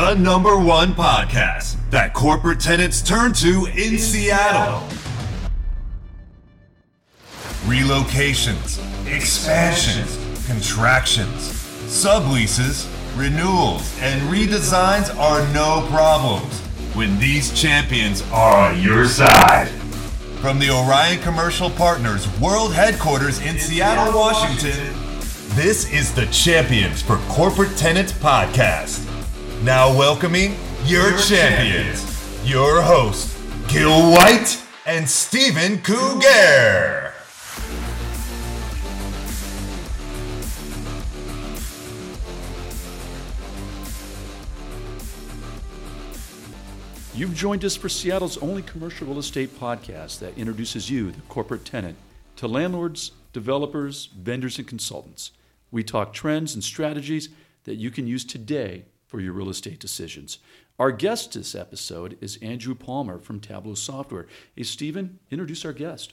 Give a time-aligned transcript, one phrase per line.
[0.00, 4.86] the number one podcast that corporate tenants turn to in Seattle.
[7.66, 10.16] Relocations, expansions,
[10.46, 11.50] contractions,
[11.84, 16.58] subleases, renewals, and redesigns are no problems
[16.96, 19.68] when these champions are on your side.
[20.40, 24.94] From the Orion Commercial Partners World Headquarters in Seattle, Washington,
[25.56, 29.06] this is the Champions for Corporate Tenants podcast.
[29.62, 30.56] Now welcoming
[30.86, 32.02] your, champions,
[32.48, 33.38] your hosts,
[33.68, 37.12] Gil White and Stephen Cougar.
[47.14, 51.66] You've joined us for Seattle's only commercial real estate podcast that introduces you, the corporate
[51.66, 51.98] tenant,
[52.36, 55.32] to landlords, developers, vendors, and consultants.
[55.70, 57.28] We talk trends and strategies
[57.64, 60.38] that you can use today for your real estate decisions.
[60.78, 64.28] Our guest this episode is Andrew Palmer from Tableau Software.
[64.54, 66.12] Hey, Stephen, introduce our guest.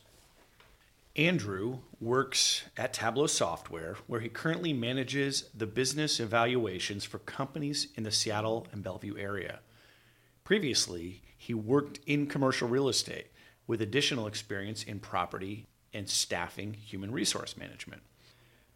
[1.16, 8.02] Andrew works at Tableau Software, where he currently manages the business evaluations for companies in
[8.03, 9.59] the Seattle and Bellevue area.
[10.44, 13.28] Previously, he worked in commercial real estate
[13.68, 18.02] with additional experience in property and staffing human resource management.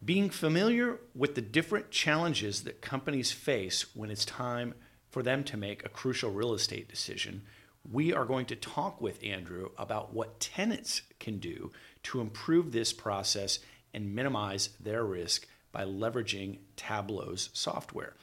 [0.04, 4.74] Being familiar with the different challenges that companies face when it's time
[5.10, 7.42] for them to make a crucial real estate decision,
[7.90, 11.70] we are going to talk with Andrew about what tenants can do
[12.04, 13.60] to improve this process
[13.94, 18.14] and minimize their risk by leveraging Tableau's software.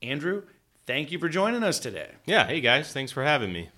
[0.00, 0.44] Andrew,
[0.86, 2.12] thank you for joining us today.
[2.24, 3.68] Yeah, hey guys, thanks for having me.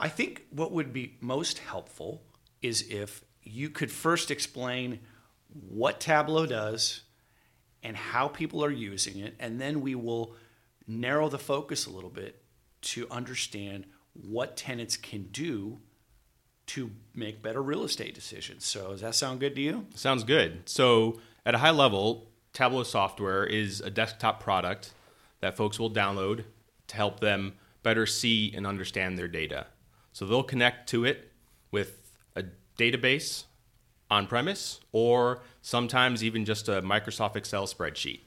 [0.00, 2.22] I think what would be most helpful
[2.60, 4.98] is if you could first explain
[5.68, 7.02] what Tableau does
[7.82, 10.34] and how people are using it, and then we will
[10.86, 12.42] narrow the focus a little bit
[12.80, 15.78] to understand what tenants can do
[16.66, 18.64] to make better real estate decisions.
[18.64, 19.86] So, does that sound good to you?
[19.94, 20.68] Sounds good.
[20.68, 24.92] So, at a high level, Tableau software is a desktop product
[25.40, 26.44] that folks will download
[26.88, 29.66] to help them better see and understand their data.
[30.12, 31.30] So, they'll connect to it
[31.70, 32.44] with a
[32.78, 33.44] database
[34.10, 38.20] on premise or sometimes even just a Microsoft Excel spreadsheet.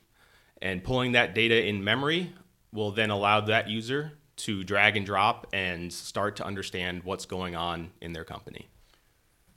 [0.61, 2.33] And pulling that data in memory
[2.73, 7.55] will then allow that user to drag and drop and start to understand what's going
[7.55, 8.67] on in their company.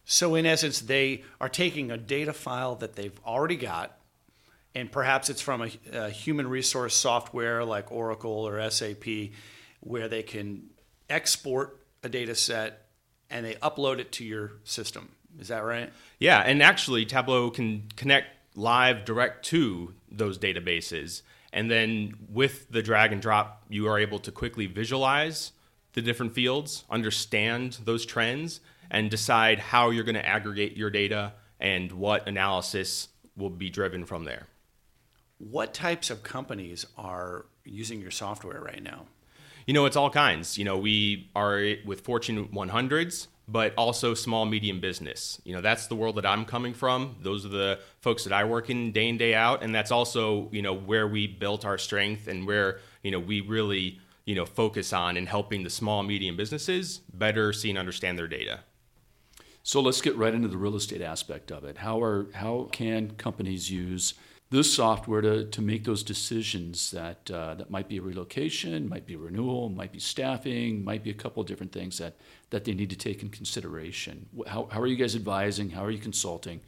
[0.04, 3.96] So, in essence, they are taking a data file that they've already got,
[4.74, 9.04] and perhaps it's from a, a human resource software like Oracle or SAP,
[9.80, 10.70] where they can
[11.08, 12.88] export a data set
[13.30, 15.10] and they upload it to your system.
[15.38, 15.92] Is that right?
[16.18, 21.22] Yeah, and actually, Tableau can connect live direct to those databases.
[21.52, 25.52] And then with the drag and drop, you are able to quickly visualize
[25.92, 28.60] the different fields, understand those trends,
[28.90, 34.04] and decide how you're going to aggregate your data and what analysis will be driven
[34.04, 34.48] from there.
[35.38, 39.06] What types of companies are using your software right now?
[39.66, 40.58] You know, it's all kinds.
[40.58, 45.40] You know, we are with Fortune 100s, but also small medium business.
[45.44, 47.16] You know, that's the world that I'm coming from.
[47.20, 50.48] Those are the folks that I work in day in day out, and that's also
[50.50, 54.46] you know where we built our strength and where you know we really you know
[54.46, 58.60] focus on in helping the small medium businesses better see and understand their data.
[59.62, 61.78] So let's get right into the real estate aspect of it.
[61.78, 64.14] How are how can companies use
[64.52, 69.06] this software to, to make those decisions that uh, that might be a relocation, might
[69.06, 72.14] be renewal, might be staffing, might be a couple different things that
[72.50, 74.28] that they need to take in consideration.
[74.46, 75.70] How, how are you guys advising?
[75.70, 76.60] How are you consulting?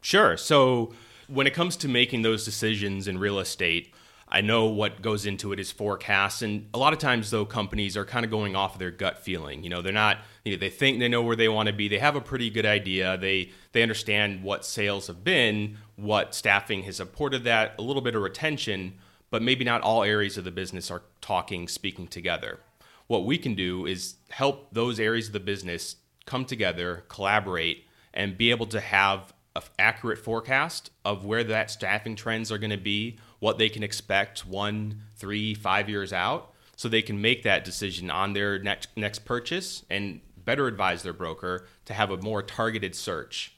[0.00, 0.36] Sure.
[0.38, 0.94] So
[1.28, 3.92] when it comes to making those decisions in real estate,
[4.30, 7.96] I know what goes into it is forecasts, and a lot of times though companies
[7.96, 9.64] are kind of going off of their gut feeling.
[9.64, 10.18] You know, they're not.
[10.44, 11.88] You know, they think they know where they want to be.
[11.88, 13.16] They have a pretty good idea.
[13.16, 18.14] They they understand what sales have been, what staffing has supported that, a little bit
[18.14, 18.94] of retention,
[19.30, 22.60] but maybe not all areas of the business are talking, speaking together.
[23.06, 28.36] What we can do is help those areas of the business come together, collaborate, and
[28.36, 29.32] be able to have
[29.78, 34.46] accurate forecast of where that staffing trends are going to be what they can expect
[34.46, 39.20] one, three, five years out, so they can make that decision on their next next
[39.20, 43.54] purchase and better advise their broker to have a more targeted search.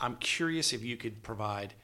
[0.00, 1.74] I'm curious if you could provide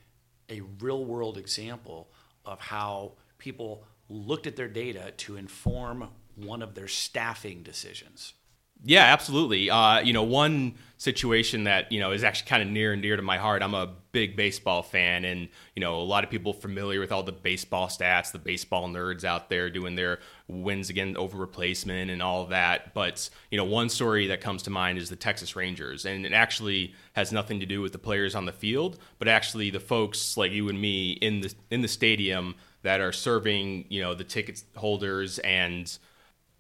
[0.49, 2.11] a real world example
[2.45, 8.35] of how people looked at their data to inform one of their staffing decisions.
[8.83, 9.69] Yeah, absolutely.
[9.71, 13.17] Uh, you know, one situation that you know is actually kind of near and dear
[13.17, 13.63] to my heart.
[13.63, 17.23] I'm a big baseball fan, and you know a lot of people familiar with all
[17.23, 22.23] the baseball stats, the baseball nerds out there doing their wins again over replacement and
[22.23, 22.95] all that.
[22.95, 26.33] But you know, one story that comes to mind is the Texas Rangers, and it
[26.33, 30.39] actually has nothing to do with the players on the field, but actually the folks
[30.39, 34.25] like you and me in the in the stadium that are serving you know the
[34.25, 35.99] ticket holders and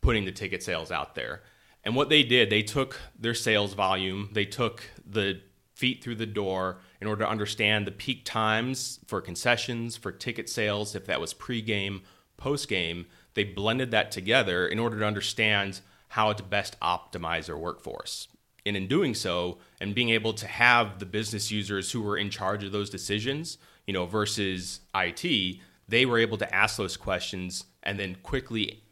[0.02, 1.42] putting the ticket sales out there.
[1.84, 5.40] And what they did, they took their sales volume, they took the
[5.74, 10.48] feet through the door in order to understand the peak times for concessions, for ticket
[10.48, 12.02] sales, if that was pregame,
[12.38, 13.06] postgame.
[13.32, 18.28] They blended that together in order to understand how to best optimize their workforce.
[18.66, 22.28] And in doing so, and being able to have the business users who were in
[22.28, 23.56] charge of those decisions,
[23.86, 28.82] you know, versus IT, they were able to ask those questions and then quickly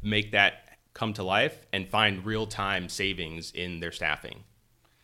[0.00, 0.65] make that
[0.96, 4.42] come to life and find real time savings in their staffing.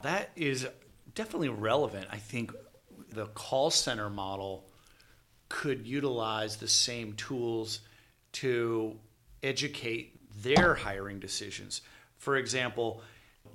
[0.01, 0.67] That is
[1.15, 2.07] definitely relevant.
[2.11, 2.51] I think
[3.11, 4.65] the call center model
[5.51, 7.81] could utilize the same tools
[8.33, 8.97] to
[9.43, 11.83] educate their hiring decisions.
[12.17, 13.03] For example,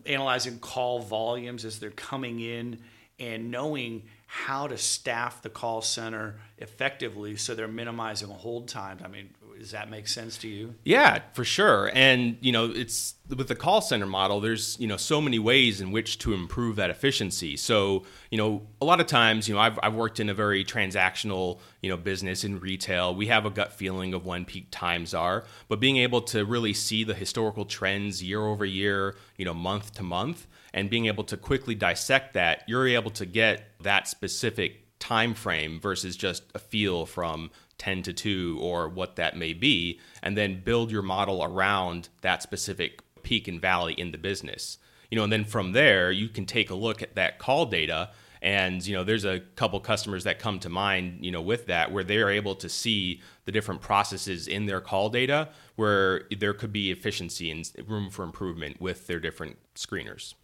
[0.06, 2.78] analyzing call volumes as they're coming in
[3.20, 9.02] and knowing how to staff the call center effectively so they're minimizing hold times.
[9.04, 10.76] I mean, does that make sense to you?
[10.84, 11.92] Yeah, for sure.
[11.94, 14.40] And you know, it's with the call center model.
[14.40, 17.58] There's you know so many ways in which to improve that efficiency.
[17.58, 20.64] So you know, a lot of times, you know, I've I've worked in a very
[20.64, 23.16] transactional you know business in retail.
[23.16, 26.74] We have a gut feeling of when peak times are, but being able to really
[26.74, 31.24] see the historical trends year over year, you know, month to month, and being able
[31.26, 36.60] to quickly dissect that, you're able to get that specific time frame versus just a
[36.60, 41.44] feel from 10 to 2 or what that may be, and then build your model
[41.44, 44.78] around that specific peak and valley in the business.
[45.12, 48.10] You know, and then from there, you can take a look at that call data.
[48.42, 51.92] And, you know, there's a couple customers that come to mind, you know, with that
[51.92, 56.72] where they're able to see the different processes in their call data where there could
[56.72, 60.36] be efficiency and room for improvement with their different screeners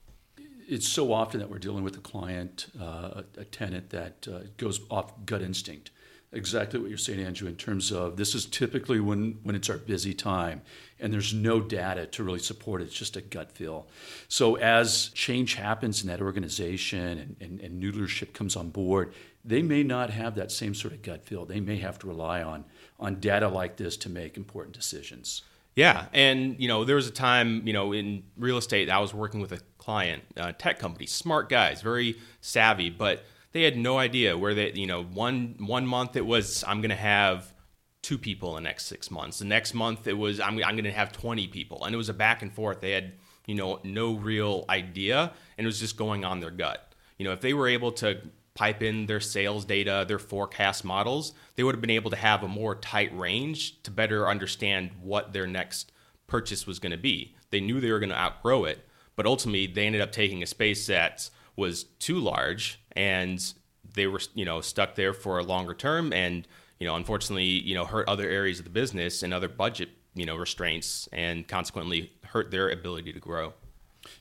[0.68, 4.82] it's so often that we're dealing with a client, uh, a tenant that uh, goes
[4.90, 5.92] off gut instinct
[6.34, 9.78] exactly what you're saying, Andrew, in terms of this is typically when, when it's our
[9.78, 10.62] busy time
[11.00, 12.86] and there's no data to really support it.
[12.86, 13.88] It's just a gut feel.
[14.28, 19.14] So as change happens in that organization and, and, and new leadership comes on board,
[19.46, 21.46] they may not have that same sort of gut feel.
[21.46, 22.66] They may have to rely on,
[23.00, 25.44] on data like this to make important decisions.
[25.76, 29.14] Yeah, and you know there was a time you know in real estate I was
[29.14, 33.24] working with a client, a tech company, smart guys, very savvy, but
[33.54, 36.96] they had no idea where they you know one one month it was i'm to
[36.96, 37.54] have
[38.02, 39.40] two people in the next six months.
[39.40, 41.86] The next month it was i'm, I'm to have 20 people.
[41.86, 42.82] And it was a back and forth.
[42.82, 43.14] They had
[43.48, 46.94] you know no real idea and it was just going on their gut.
[47.18, 48.20] You know if they were able to
[48.56, 52.44] pipe in their sales data their forecast models they would have been able to have
[52.44, 55.92] a more tight range to better understand what their next
[56.28, 57.36] purchase was going to be.
[57.52, 60.48] They knew they were going to outgrow it but ultimately they ended up taking a
[60.48, 63.54] space that was too large and
[63.94, 66.48] they were you know stuck there for a longer term and
[66.80, 70.26] you know unfortunately you know hurt other areas of the business and other budget you
[70.26, 73.54] know restraints and consequently hurt their ability to grow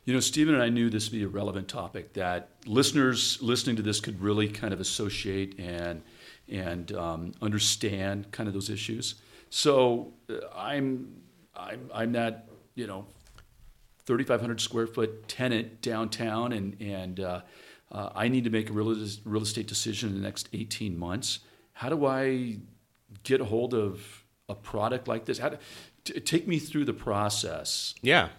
[0.05, 3.77] you know stephen and i knew this would be a relevant topic that listeners listening
[3.77, 6.03] to this could really kind of associate and
[6.49, 9.17] and um, understand kind of those issues
[9.51, 11.15] so uh, i'm
[11.55, 13.07] i'm i'm that you know
[14.05, 17.41] 3500 square foot tenant downtown and and uh,
[17.93, 21.41] uh, I need to make a real, real estate decision in the next 18 months.
[21.75, 22.57] How do I
[23.23, 25.39] get a hold of a product like this?
[25.39, 25.59] How to,
[26.05, 27.95] t- take me through the process.
[28.01, 28.31] Yeah.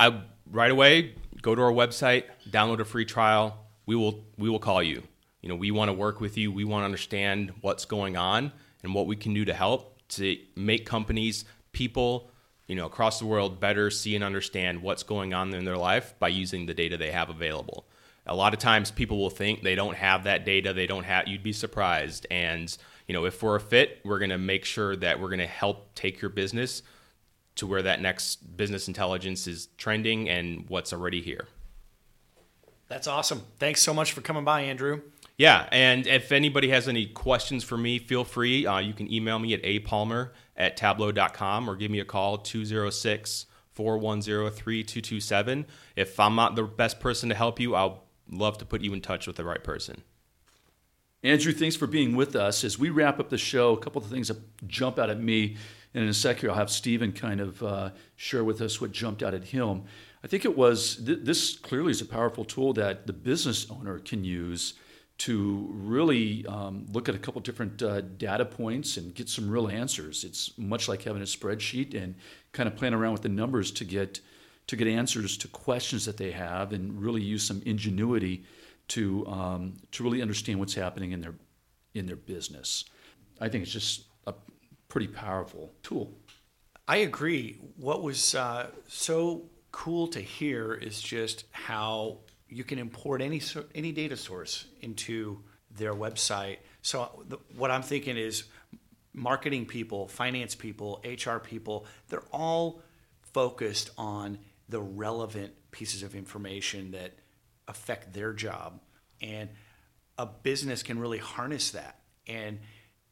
[0.00, 3.66] I, right away, go to our website, download a free trial.
[3.86, 5.02] We will, we will call you.
[5.42, 6.52] You know, we want to work with you.
[6.52, 8.52] We want to understand what's going on
[8.82, 12.30] and what we can do to help to make companies, people,
[12.66, 16.14] you know, across the world better see and understand what's going on in their life
[16.18, 17.86] by using the data they have available
[18.28, 21.26] a lot of times people will think they don't have that data they don't have
[21.26, 22.76] you'd be surprised and
[23.06, 25.46] you know if we're a fit we're going to make sure that we're going to
[25.46, 26.82] help take your business
[27.58, 31.46] to where that next business intelligence is trending and what's already here.
[32.88, 33.42] That's awesome.
[33.58, 35.02] Thanks so much for coming by andrew.
[35.36, 38.66] Yeah and if anybody has any questions for me feel free.
[38.66, 43.46] Uh, you can email me at apalmer at tableau.com or give me a call 206
[43.72, 48.82] 410 3227 if i'm not the best person to help you i'll love to put
[48.82, 50.02] you in touch with the right person.
[51.24, 52.62] Andrew, thanks for being with us.
[52.62, 55.56] As we wrap up the show, a couple of things that jump out at me
[55.94, 59.22] And in a second, I'll have Stephen kind of uh, share with us what jumped
[59.22, 59.84] out at him.
[60.22, 63.98] I think it was th- this clearly is a powerful tool that the business owner
[63.98, 64.74] can use
[65.18, 69.68] to really um, look at a couple different uh, data points and get some real
[69.68, 70.24] answers.
[70.24, 72.14] It's much like having a spreadsheet and
[72.52, 74.20] kind of playing around with the numbers to get
[74.68, 78.44] to get answers to questions that they have and really use some ingenuity
[78.88, 81.34] to um, to really understand what's happening in their
[81.94, 82.84] in their business.
[83.40, 84.34] I think it's just a
[84.88, 86.12] pretty powerful tool.
[86.86, 87.58] I agree.
[87.76, 92.18] What was uh, so cool to hear is just how
[92.48, 93.40] you can import any
[93.74, 96.58] any data source into their website.
[96.82, 98.44] So the, what I'm thinking is
[99.12, 102.82] marketing people, finance people, HR people, they're all
[103.20, 107.12] focused on the relevant pieces of information that
[107.68, 108.80] affect their job.
[109.22, 109.50] And
[110.16, 112.00] a business can really harness that.
[112.26, 112.58] And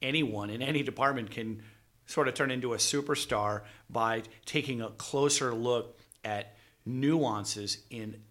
[0.02, 1.62] anyone in any department can
[2.06, 8.22] sort of turn into a superstar by taking a closer look at nuances in